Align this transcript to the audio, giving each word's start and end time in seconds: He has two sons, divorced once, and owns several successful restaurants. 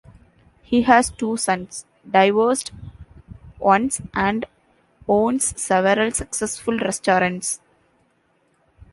He 0.63 0.81
has 0.81 1.11
two 1.11 1.37
sons, 1.37 1.85
divorced 2.09 2.71
once, 3.59 4.01
and 4.15 4.45
owns 5.07 5.61
several 5.61 6.09
successful 6.09 6.75
restaurants. 6.79 7.59